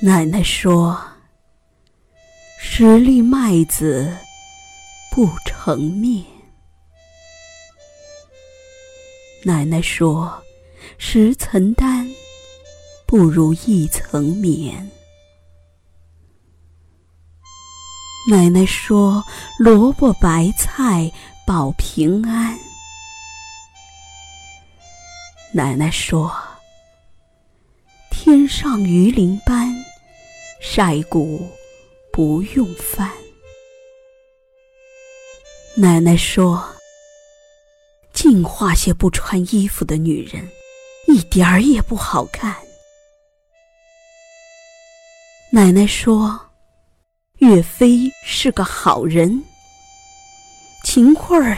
[0.00, 1.00] 奶奶说
[2.58, 4.12] ：“十粒麦子
[5.12, 6.24] 不成面。”
[9.44, 10.42] 奶奶说
[10.98, 12.10] ：“十层丹
[13.06, 14.90] 不如一层棉。”
[18.28, 19.24] 奶奶说
[19.60, 21.08] ：“萝卜白菜
[21.46, 22.58] 保平安。”
[25.54, 26.34] 奶奶说
[28.10, 29.63] ：“天上鱼鳞斑。”
[30.76, 31.48] 晒谷
[32.12, 33.08] 不用翻。
[35.76, 36.68] 奶奶说
[38.12, 40.50] ：“净化些不穿衣服的女人，
[41.06, 42.56] 一点儿也不好看。”
[45.52, 46.40] 奶奶说
[47.38, 49.44] ：“岳飞是个好人，
[50.82, 51.56] 秦桧儿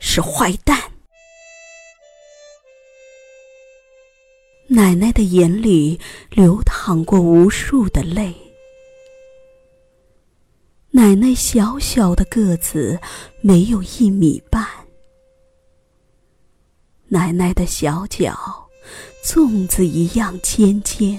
[0.00, 0.76] 是坏蛋。”
[4.66, 8.34] 奶奶的眼里流淌过无数的泪。
[10.98, 12.98] 奶奶小小的个子
[13.40, 14.66] 没有一米半，
[17.06, 18.36] 奶奶的小脚
[19.24, 21.16] 粽子一样尖尖。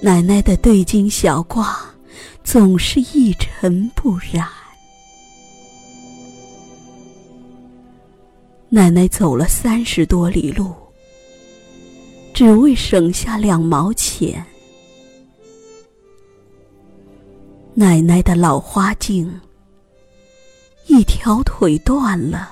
[0.00, 1.76] 奶奶的对襟小褂
[2.44, 4.48] 总是一尘不染。
[8.68, 10.72] 奶奶走了三十多里路，
[12.32, 14.46] 只为省下两毛钱。
[17.76, 19.28] 奶奶的老花镜，
[20.86, 22.50] 一条腿断了，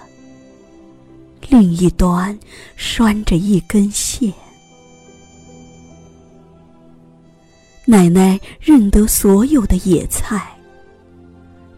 [1.49, 2.37] 另一端
[2.75, 4.33] 拴着一根线。
[7.85, 10.59] 奶奶认得所有的野菜，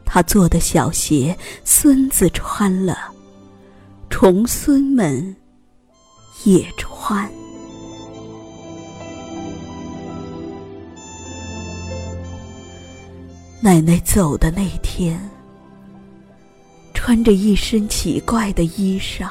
[0.07, 3.13] 她做的小鞋，孙子穿了。
[4.09, 5.37] 重孙们
[6.45, 7.31] 也穿。
[13.65, 15.19] 奶奶走的那天，
[16.93, 19.27] 穿着一身奇怪的衣裳，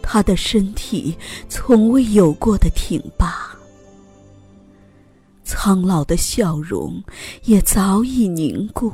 [0.00, 1.14] 她的身体
[1.50, 3.54] 从未有过的挺拔，
[5.44, 7.04] 苍老的笑容
[7.44, 8.90] 也早已凝固。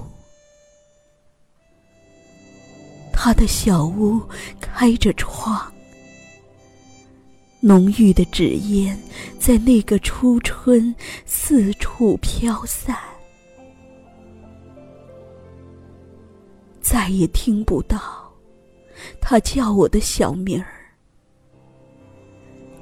[3.12, 4.20] 他的小屋
[4.60, 5.72] 开着窗，
[7.60, 9.00] 浓郁的纸烟
[9.38, 10.92] 在那个初春
[11.24, 12.98] 四处飘散，
[16.82, 17.98] 再也听不到
[19.20, 20.92] 他叫我的小名儿，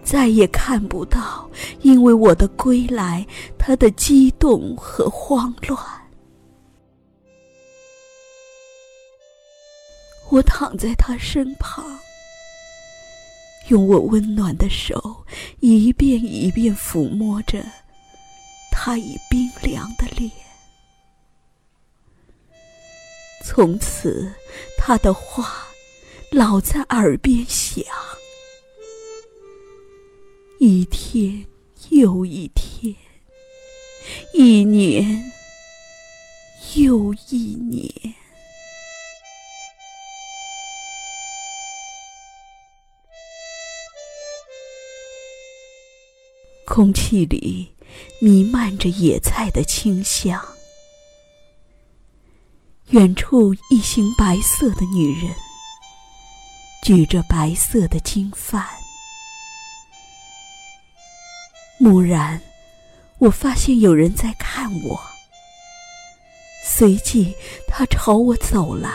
[0.02, 1.48] 再也看不到
[1.82, 3.24] 因为我的归来
[3.58, 5.78] 他的激动和慌乱。
[10.30, 11.84] 我躺在他身旁，
[13.68, 15.24] 用我温暖的手
[15.60, 17.64] 一遍一遍抚摸着
[18.70, 20.30] 他已冰凉的脸。
[23.44, 24.32] 从此，
[24.78, 25.66] 他的话
[26.30, 27.84] 老在耳边响，
[30.58, 31.44] 一天
[31.88, 32.94] 又一天，
[34.32, 35.32] 一年
[36.76, 38.14] 又一年。
[46.66, 47.74] 空气里
[48.20, 50.40] 弥漫着野菜的清香。
[52.90, 55.32] 远处一行白色的女人，
[56.82, 58.64] 举着白色的经幡。
[61.78, 62.40] 蓦然，
[63.18, 65.00] 我发现有人在看我。
[66.64, 67.32] 随即，
[67.68, 68.90] 他朝我走来。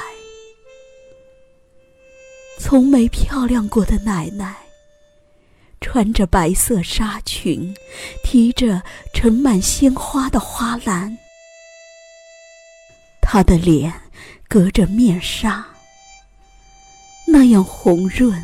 [2.60, 4.58] 从没漂亮过的奶奶。
[5.80, 7.74] 穿着白色纱裙，
[8.24, 8.82] 提着
[9.14, 11.18] 盛满鲜花的花篮，
[13.36, 13.94] 她的脸
[14.48, 15.68] 隔着面纱，
[17.28, 18.42] 那样红润，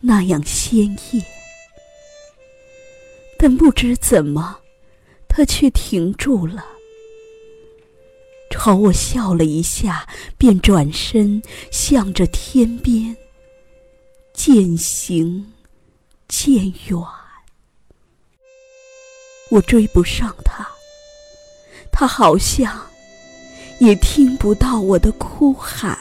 [0.00, 1.24] 那样鲜艳。
[3.38, 4.58] 但不知怎么，
[5.28, 6.66] 她却停住了，
[8.50, 10.04] 朝我笑了一下，
[10.36, 11.40] 便转身
[11.70, 13.16] 向着天边
[14.32, 15.52] 渐行。
[16.26, 17.00] 渐远，
[19.48, 20.68] 我追不上他，
[21.92, 22.89] 他好像
[23.80, 25.98] 也听不到我的哭喊。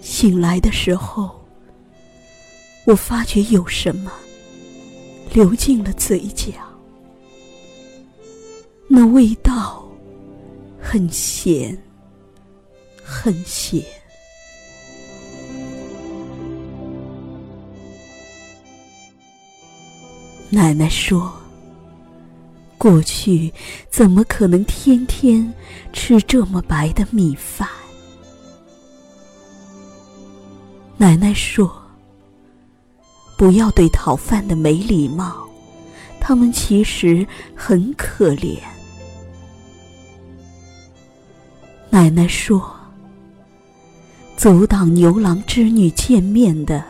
[0.00, 1.30] 醒来的时候
[2.84, 4.12] 我发觉有什么
[5.32, 6.52] 流进了嘴角。
[8.88, 9.88] 那味道
[10.78, 11.76] 很咸
[13.02, 13.82] 很咸。
[20.50, 21.41] 奶奶说
[22.82, 23.52] 过去
[23.90, 25.54] 怎么可能天天
[25.92, 27.68] 吃这么白的米饭？”
[30.98, 31.72] 奶奶说
[33.38, 35.46] ：“不要对讨饭的没礼貌，
[36.18, 37.24] 他们其实
[37.54, 38.58] 很可怜。”
[41.88, 42.60] 奶奶说
[44.36, 46.82] ：“阻挡牛郎织女见面的。”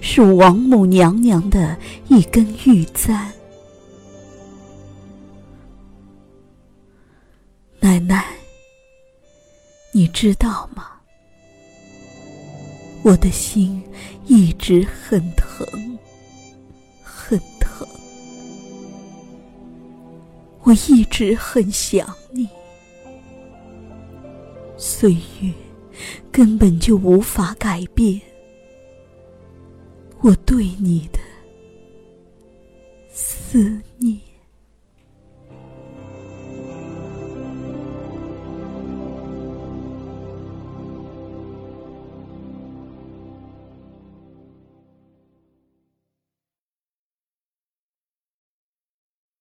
[0.00, 1.76] 是王母娘娘的
[2.06, 3.28] 一根玉簪，
[7.80, 8.24] 奶奶，
[9.92, 11.00] 你知道吗？
[13.04, 13.82] 我的心
[14.26, 15.66] 一直很疼，
[17.02, 17.86] 很疼，
[20.62, 22.48] 我一直很想你。
[24.76, 25.52] 岁月
[26.30, 28.20] 根本就无法改变。
[30.20, 31.18] 我对你的
[33.08, 33.80] 思